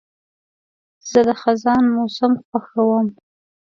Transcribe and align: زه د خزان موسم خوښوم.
زه 1.09 1.19
د 1.27 1.29
خزان 1.41 1.83
موسم 1.95 2.33
خوښوم. 2.47 3.07